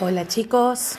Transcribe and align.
Hola 0.00 0.26
chicos, 0.26 0.98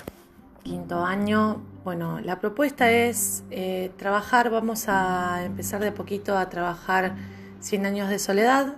quinto 0.64 1.04
año. 1.04 1.62
Bueno, 1.84 2.22
la 2.22 2.40
propuesta 2.40 2.90
es 2.90 3.44
eh, 3.52 3.92
trabajar, 3.98 4.50
vamos 4.50 4.86
a 4.88 5.44
empezar 5.44 5.82
de 5.82 5.92
poquito 5.92 6.38
a 6.38 6.50
trabajar 6.50 7.14
100 7.60 7.86
años 7.88 8.10
de 8.10 8.20
soledad. 8.20 8.76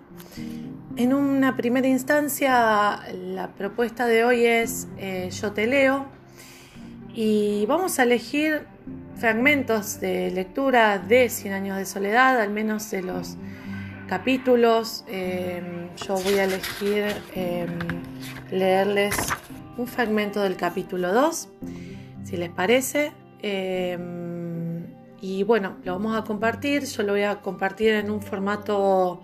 En 0.95 1.13
una 1.13 1.55
primera 1.55 1.88
instancia, 1.88 2.99
la 3.13 3.49
propuesta 3.49 4.07
de 4.07 4.23
hoy 4.23 4.43
es 4.43 4.88
eh, 4.97 5.29
Yo 5.29 5.51
te 5.51 5.67
leo 5.67 6.07
y 7.13 7.68
vamos 7.68 7.99
a 7.99 8.04
elegir 8.04 8.65
fragmentos 9.18 9.99
de 9.99 10.31
lectura 10.31 10.97
de 10.97 11.29
100 11.29 11.54
años 11.54 11.77
de 11.77 11.86
soledad, 11.86 12.41
al 12.41 12.49
menos 12.49 12.89
de 12.89 13.04
los 13.04 13.38
capítulos. 14.07 15.05
Eh, 15.07 15.91
yo 16.07 16.15
voy 16.15 16.39
a 16.39 16.45
elegir 16.45 17.05
leerles 18.49 19.15
un 19.77 19.87
fragmento 19.87 20.41
del 20.41 20.57
capítulo 20.57 21.13
2, 21.13 21.49
si 22.23 22.37
les 22.37 22.49
parece. 22.49 23.11
Em, 23.41 24.85
y 25.21 25.43
bueno, 25.43 25.77
lo 25.83 25.93
vamos 25.93 26.18
a 26.18 26.23
compartir. 26.23 26.83
Yo 26.85 27.04
lo 27.04 27.13
voy 27.13 27.23
a 27.23 27.41
compartir 27.41 27.93
en 27.93 28.09
un 28.09 28.21
formato 28.21 29.21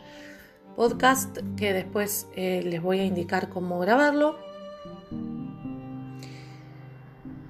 podcast 0.75 1.37
que 1.57 1.73
después 1.73 2.27
eh, 2.35 2.61
les 2.63 2.81
voy 2.81 2.99
a 2.99 3.05
indicar 3.05 3.49
cómo 3.49 3.79
grabarlo. 3.79 4.37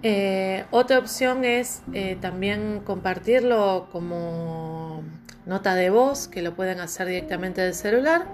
Eh, 0.01 0.65
otra 0.71 0.99
opción 0.99 1.45
es 1.45 1.81
eh, 1.93 2.17
también 2.19 2.81
compartirlo 2.83 3.87
como 3.91 5.03
nota 5.45 5.75
de 5.75 5.89
voz, 5.89 6.27
que 6.27 6.41
lo 6.41 6.55
pueden 6.55 6.79
hacer 6.81 7.07
directamente 7.07 7.61
del 7.61 7.73
celular 7.73 8.25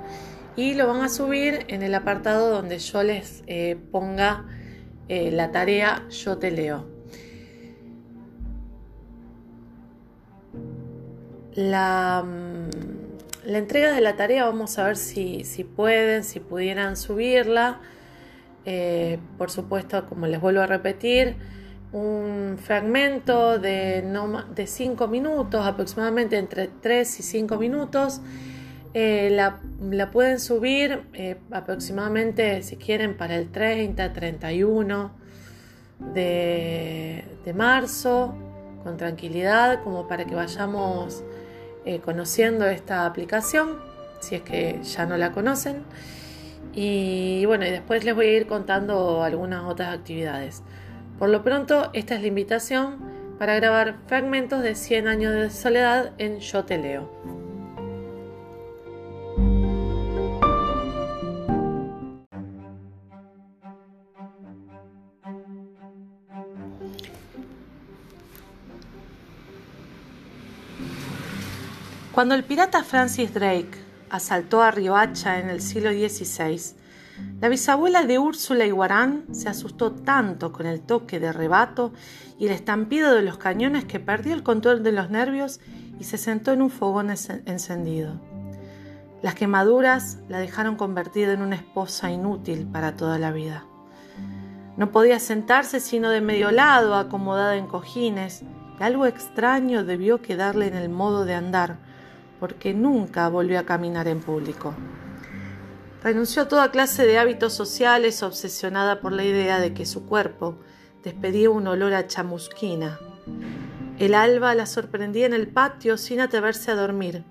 y 0.55 0.73
lo 0.73 0.87
van 0.87 1.01
a 1.01 1.09
subir 1.09 1.65
en 1.67 1.83
el 1.83 1.93
apartado 1.93 2.49
donde 2.49 2.79
yo 2.79 3.03
les 3.03 3.43
ponga 3.91 4.45
eh, 5.09 5.31
la 5.31 5.51
tarea 5.51 6.07
Yo 6.09 6.37
te 6.37 6.51
leo. 6.51 6.85
La, 11.55 12.23
mm, 12.25 13.49
la, 13.49 13.57
entrega 13.57 13.91
de 13.91 14.01
la 14.01 14.15
tarea 14.15 14.45
vamos 14.45 14.77
a 14.77 14.85
ver 14.85 14.97
si, 14.97 15.43
pueden, 15.75 16.23
si 16.23 16.39
pudieran 16.39 16.95
subirla. 16.95 17.81
Eh, 18.65 19.19
por 19.37 19.49
supuesto, 19.49 20.05
como 20.07 20.27
les 20.27 20.39
vuelvo 20.39 20.61
a 20.61 20.67
repetir, 20.67 21.35
un 21.91 22.57
fragmento 22.61 23.57
de 23.57 24.03
5 24.65 25.07
minutos, 25.07 25.65
aproximadamente 25.65 26.37
entre 26.37 26.67
3 26.67 27.19
y 27.19 27.23
5 27.23 27.57
minutos. 27.57 28.21
Eh, 28.93 29.29
la, 29.31 30.11
pueden 30.11 30.39
subir 30.39 31.03
eh, 31.13 31.37
aproximadamente, 31.51 32.63
si 32.63 32.75
quieren, 32.75 33.15
para 33.15 33.35
el 33.35 33.51
30, 33.51 34.13
31 34.13 35.11
de, 36.13 37.23
marzo, 37.55 38.33
con 38.83 38.97
tranquilidad, 38.97 39.83
como 39.83 40.07
para 40.07 40.25
que 40.25 40.35
vayamos 40.35 41.23
eh, 41.85 41.99
conociendo 41.99 42.65
esta 42.67 43.05
aplicación, 43.05 43.77
si 44.21 44.35
es 44.35 44.41
que 44.41 44.79
ya 44.83 45.05
no 45.05 45.17
la 45.17 45.31
conocen. 45.31 45.83
Y 46.73 47.45
bueno, 47.45 47.65
y 47.65 47.71
después 47.71 48.03
les 48.03 48.15
voy 48.15 48.27
a 48.27 48.37
ir 48.37 48.47
contando 48.47 49.23
algunas 49.23 49.65
otras 49.65 49.95
actividades. 49.95 50.63
Por 51.17 51.29
lo 51.29 51.43
pronto, 51.43 51.89
esta 51.93 52.15
es 52.15 52.21
la 52.21 52.27
invitación 52.27 52.97
para 53.37 53.55
grabar 53.55 53.97
fragmentos 54.07 54.61
de 54.63 54.75
100 54.75 55.07
años 55.07 55.33
de 55.33 55.49
soledad 55.49 56.11
en 56.17 56.39
Yo 56.39 56.65
Te 56.65 56.77
Leo. 56.77 57.38
Cuando 72.11 72.35
el 72.35 72.43
pirata 72.43 72.83
Francis 72.83 73.33
Drake 73.33 73.71
asaltó 74.09 74.61
a 74.61 74.71
Riohacha 74.71 75.39
en 75.39 75.49
el 75.49 75.61
siglo 75.61 75.91
XVI, 75.91 76.75
la 77.41 77.49
bisabuela 77.49 78.03
de 78.03 78.19
Úrsula 78.19 78.65
Iguarán 78.65 79.25
se 79.31 79.49
asustó 79.49 79.91
tanto 79.91 80.51
con 80.51 80.65
el 80.65 80.81
toque 80.81 81.19
de 81.19 81.31
rebato 81.31 81.93
y 82.37 82.47
el 82.47 82.51
estampido 82.51 83.13
de 83.13 83.21
los 83.21 83.37
cañones 83.37 83.85
que 83.85 83.99
perdió 83.99 84.33
el 84.33 84.43
control 84.43 84.83
de 84.83 84.91
los 84.91 85.09
nervios 85.09 85.59
y 85.99 86.03
se 86.03 86.17
sentó 86.17 86.51
en 86.51 86.61
un 86.61 86.69
fogón 86.69 87.09
encendido. 87.09 88.19
Las 89.21 89.35
quemaduras 89.35 90.17
la 90.29 90.39
dejaron 90.39 90.75
convertida 90.75 91.33
en 91.33 91.41
una 91.41 91.55
esposa 91.55 92.09
inútil 92.09 92.65
para 92.65 92.95
toda 92.95 93.19
la 93.19 93.31
vida. 93.31 93.65
No 94.77 94.91
podía 94.91 95.19
sentarse 95.19 95.81
sino 95.81 96.09
de 96.09 96.21
medio 96.21 96.51
lado, 96.51 96.95
acomodada 96.95 97.57
en 97.57 97.67
cojines, 97.67 98.43
y 98.43 98.58
algo 98.83 99.05
extraño 99.05 99.83
debió 99.83 100.21
quedarle 100.21 100.67
en 100.67 100.75
el 100.75 100.89
modo 100.89 101.25
de 101.25 101.33
andar, 101.33 101.77
porque 102.39 102.73
nunca 102.73 103.27
volvió 103.27 103.59
a 103.59 103.65
caminar 103.65 104.07
en 104.07 104.21
público. 104.21 104.73
Renunció 106.01 106.43
a 106.43 106.47
toda 106.47 106.71
clase 106.71 107.05
de 107.05 107.19
hábitos 107.19 107.53
sociales, 107.53 108.23
obsesionada 108.23 109.01
por 109.01 109.11
la 109.11 109.25
idea 109.25 109.59
de 109.59 109.73
que 109.73 109.85
su 109.85 110.05
cuerpo 110.05 110.57
despedía 111.03 111.49
un 111.49 111.67
olor 111.67 111.93
a 111.93 112.07
chamusquina. 112.07 112.99
El 113.97 114.15
alba 114.15 114.55
la 114.55 114.65
sorprendía 114.65 115.25
en 115.25 115.33
el 115.33 115.49
patio 115.49 115.97
sin 115.97 116.21
atreverse 116.21 116.71
a 116.71 116.75
dormir, 116.75 117.25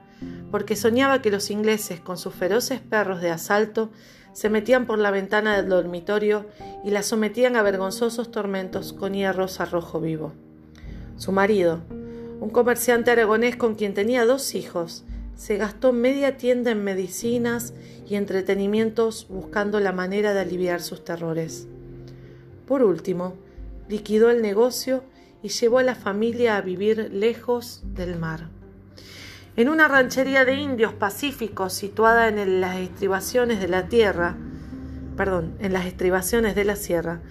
porque 0.51 0.77
soñaba 0.77 1.23
que 1.23 1.31
los 1.31 1.51
ingleses, 1.51 2.01
con 2.01 2.19
sus 2.19 2.35
feroces 2.35 2.81
perros 2.81 3.23
de 3.23 3.31
asalto, 3.31 3.91
se 4.35 4.51
metían 4.51 4.87
por 4.87 4.99
la 4.99 5.11
ventana 5.11 5.57
del 5.57 5.71
dormitorio 5.71 6.47
y 6.85 6.91
la 6.91 7.03
sometían 7.03 7.57
a 7.57 7.63
vergonzosos 7.63 8.31
tormentos 8.31 8.93
con 8.93 9.15
hierros 9.15 9.61
a 9.61 9.65
rojo 9.65 9.99
vivo. 9.99 10.35
Su 11.19 11.33
marido, 11.33 11.81
un 12.41 12.49
comerciante 12.51 13.11
aragonés 13.11 13.57
con 13.57 13.75
quien 13.75 13.93
tenía 13.93 14.25
dos 14.25 14.55
hijos, 14.55 15.05
se 15.35 15.57
gastó 15.57 15.93
media 15.93 16.37
tienda 16.37 16.71
en 16.71 16.85
medicinas 16.85 17.75
y 18.09 18.15
entretenimientos 18.15 19.27
buscando 19.29 19.81
la 19.81 19.91
manera 19.91 20.33
de 20.33 20.41
aliviar 20.41 20.81
sus 20.81 21.05
terrores. 21.05 21.67
Por 22.67 22.85
último, 22.85 23.35
liquidó 23.89 24.31
el 24.31 24.43
negocio 24.43 25.03
y 25.43 25.49
llevó 25.49 25.79
a 25.79 25.83
la 25.83 25.97
familia 25.97 26.57
a 26.57 26.61
vivir 26.61 27.11
lejos 27.13 27.83
del 27.85 28.17
mar. 28.17 28.49
En 29.57 29.69
una 29.69 29.89
ranchería 29.89 30.45
de 30.45 30.55
indios 30.55 30.93
pacíficos 30.93 31.73
situada 31.73 32.29
en 32.29 32.61
las 32.61 32.77
estribaciones 32.77 33.61
de 33.61 33.67
la 33.67 33.89
tierra, 33.89 34.37
perdón, 35.17 35.57
en 35.59 35.73
las 35.73 35.87
estribaciones 35.87 36.55
de 36.55 36.65
la 36.65 36.77
sierra, 36.77 37.23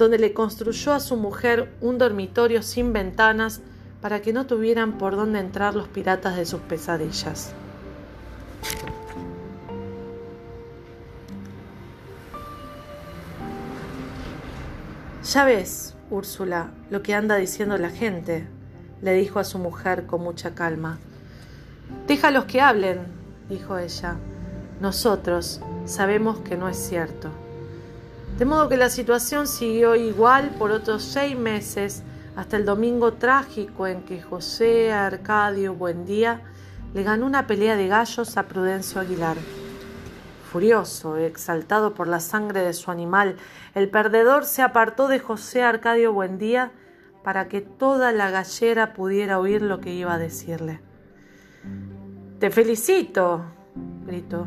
donde 0.00 0.18
le 0.18 0.32
construyó 0.32 0.94
a 0.94 0.98
su 0.98 1.16
mujer 1.16 1.70
un 1.82 1.98
dormitorio 1.98 2.62
sin 2.62 2.94
ventanas 2.94 3.60
para 4.00 4.22
que 4.22 4.32
no 4.32 4.46
tuvieran 4.46 4.96
por 4.96 5.14
dónde 5.14 5.40
entrar 5.40 5.74
los 5.74 5.88
piratas 5.88 6.36
de 6.36 6.46
sus 6.46 6.60
pesadillas. 6.62 7.52
Ya 15.22 15.44
ves, 15.44 15.94
Úrsula, 16.08 16.70
lo 16.88 17.02
que 17.02 17.14
anda 17.14 17.36
diciendo 17.36 17.76
la 17.76 17.90
gente, 17.90 18.48
le 19.02 19.12
dijo 19.12 19.38
a 19.38 19.44
su 19.44 19.58
mujer 19.58 20.06
con 20.06 20.22
mucha 20.22 20.54
calma. 20.54 20.98
Déjalos 22.06 22.46
que 22.46 22.62
hablen, 22.62 23.00
dijo 23.50 23.76
ella. 23.76 24.16
Nosotros 24.80 25.60
sabemos 25.84 26.38
que 26.38 26.56
no 26.56 26.70
es 26.70 26.78
cierto. 26.78 27.28
De 28.38 28.44
modo 28.44 28.68
que 28.68 28.76
la 28.76 28.88
situación 28.88 29.46
siguió 29.46 29.96
igual 29.96 30.50
por 30.58 30.70
otros 30.70 31.02
seis 31.02 31.36
meses 31.36 32.02
hasta 32.36 32.56
el 32.56 32.64
domingo 32.64 33.12
trágico 33.14 33.86
en 33.86 34.02
que 34.02 34.22
José 34.22 34.92
Arcadio 34.92 35.74
Buendía 35.74 36.42
le 36.94 37.02
ganó 37.02 37.26
una 37.26 37.46
pelea 37.46 37.76
de 37.76 37.88
gallos 37.88 38.36
a 38.36 38.44
Prudencio 38.44 39.00
Aguilar. 39.00 39.36
Furioso, 40.50 41.16
exaltado 41.16 41.94
por 41.94 42.08
la 42.08 42.18
sangre 42.18 42.62
de 42.62 42.72
su 42.72 42.90
animal, 42.90 43.36
el 43.74 43.88
perdedor 43.88 44.44
se 44.44 44.62
apartó 44.62 45.06
de 45.06 45.20
José 45.20 45.62
Arcadio 45.62 46.12
Buendía 46.12 46.72
para 47.22 47.48
que 47.48 47.60
toda 47.60 48.12
la 48.12 48.30
gallera 48.30 48.94
pudiera 48.94 49.38
oír 49.38 49.62
lo 49.62 49.80
que 49.80 49.92
iba 49.92 50.14
a 50.14 50.18
decirle. 50.18 50.80
Te 52.38 52.50
felicito, 52.50 53.44
gritó. 54.06 54.46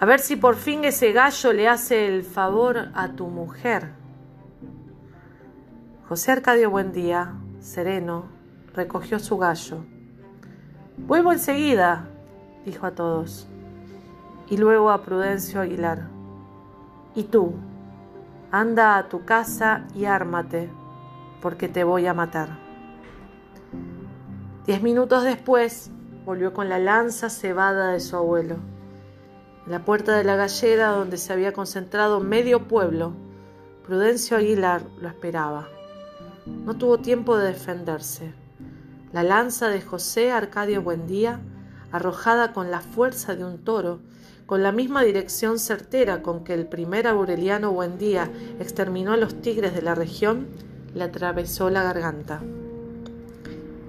A 0.00 0.06
ver 0.06 0.20
si 0.20 0.36
por 0.36 0.54
fin 0.54 0.84
ese 0.84 1.12
gallo 1.12 1.52
le 1.52 1.66
hace 1.68 2.06
el 2.06 2.22
favor 2.22 2.90
a 2.94 3.08
tu 3.08 3.26
mujer. 3.26 3.90
José 6.08 6.30
Arcadio 6.30 6.70
Buendía, 6.70 7.34
sereno, 7.58 8.26
recogió 8.74 9.18
su 9.18 9.38
gallo. 9.38 9.84
Vuelvo 10.96 11.32
enseguida, 11.32 12.08
dijo 12.64 12.86
a 12.86 12.92
todos, 12.92 13.48
y 14.48 14.56
luego 14.56 14.90
a 14.90 15.02
Prudencio 15.02 15.60
Aguilar. 15.60 16.06
Y 17.16 17.24
tú, 17.24 17.54
anda 18.52 18.98
a 18.98 19.08
tu 19.08 19.24
casa 19.24 19.84
y 19.96 20.04
ármate, 20.04 20.70
porque 21.42 21.68
te 21.68 21.82
voy 21.82 22.06
a 22.06 22.14
matar. 22.14 22.50
Diez 24.64 24.80
minutos 24.80 25.24
después, 25.24 25.90
volvió 26.24 26.52
con 26.52 26.68
la 26.68 26.78
lanza 26.78 27.30
cebada 27.30 27.90
de 27.90 28.00
su 28.00 28.16
abuelo. 28.16 28.77
La 29.68 29.84
puerta 29.84 30.16
de 30.16 30.24
la 30.24 30.36
gallera 30.36 30.88
donde 30.88 31.18
se 31.18 31.30
había 31.30 31.52
concentrado 31.52 32.20
medio 32.20 32.68
pueblo, 32.68 33.12
Prudencio 33.86 34.38
Aguilar 34.38 34.80
lo 34.98 35.08
esperaba. 35.08 35.68
No 36.46 36.76
tuvo 36.76 36.98
tiempo 36.98 37.36
de 37.36 37.48
defenderse. 37.48 38.32
La 39.12 39.22
lanza 39.22 39.68
de 39.68 39.82
José 39.82 40.32
Arcadio 40.32 40.80
Buendía, 40.80 41.40
arrojada 41.92 42.54
con 42.54 42.70
la 42.70 42.80
fuerza 42.80 43.36
de 43.36 43.44
un 43.44 43.58
toro, 43.58 44.00
con 44.46 44.62
la 44.62 44.72
misma 44.72 45.02
dirección 45.02 45.58
certera 45.58 46.22
con 46.22 46.44
que 46.44 46.54
el 46.54 46.66
primer 46.66 47.06
Aureliano 47.06 47.70
Buendía 47.70 48.30
exterminó 48.60 49.12
a 49.12 49.18
los 49.18 49.42
tigres 49.42 49.74
de 49.74 49.82
la 49.82 49.94
región, 49.94 50.46
le 50.94 51.04
atravesó 51.04 51.68
la 51.68 51.82
garganta. 51.82 52.40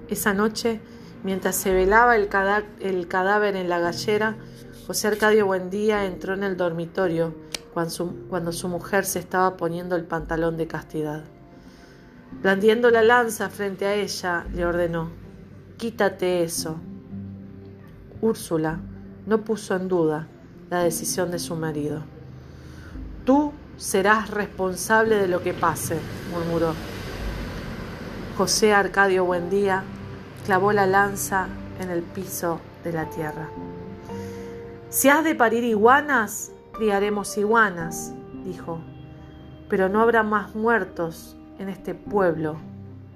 Esa 0.08 0.34
noche, 0.34 0.82
mientras 1.24 1.56
se 1.56 1.72
velaba 1.72 2.16
el, 2.16 2.28
cadáver 2.28 3.56
en 3.56 3.70
la 3.70 3.78
gallera, 3.78 4.36
José 4.90 5.06
Arcadio 5.06 5.46
Buendía 5.46 6.04
entró 6.04 6.34
en 6.34 6.42
el 6.42 6.56
dormitorio 6.56 7.32
cuando 7.72 8.50
su, 8.50 8.68
mujer 8.68 9.04
se 9.04 9.20
estaba 9.20 9.56
poniendo 9.56 9.94
el 9.94 10.02
pantalón 10.02 10.56
de 10.56 10.66
castidad. 10.66 11.22
Blandiendo 12.42 12.90
la 12.90 13.04
lanza 13.04 13.50
frente 13.50 13.86
a 13.86 13.94
ella, 13.94 14.44
le 14.52 14.66
ordenó, 14.66 15.10
quítate 15.76 16.42
eso. 16.42 16.80
Úrsula 18.20 18.80
no 19.26 19.44
puso 19.44 19.76
en 19.76 19.86
duda 19.86 20.26
la 20.70 20.82
decisión 20.82 21.30
de 21.30 21.38
su 21.38 21.54
marido. 21.54 22.02
Tú 23.24 23.52
serás 23.76 24.28
responsable 24.30 25.14
de 25.14 25.28
lo 25.28 25.40
que 25.40 25.54
pase, 25.54 26.00
murmuró. 26.32 26.74
José 28.36 28.72
Arcadio 28.72 29.24
Buendía 29.24 29.84
clavó 30.46 30.72
la 30.72 30.88
lanza 30.88 31.46
en 31.78 31.90
el 31.90 32.02
piso 32.02 32.60
de 32.82 32.92
la 32.92 33.08
tierra. 33.08 33.48
Si 34.90 35.08
has 35.08 35.22
de 35.22 35.36
parir 35.36 35.62
iguanas, 35.62 36.50
criaremos 36.72 37.38
iguanas, 37.38 38.12
dijo, 38.44 38.80
pero 39.68 39.88
no 39.88 40.00
habrá 40.00 40.24
más 40.24 40.56
muertos 40.56 41.36
en 41.60 41.68
este 41.68 41.94
pueblo 41.94 42.56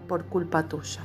por 0.06 0.24
culpa 0.26 0.68
tuya. 0.68 1.00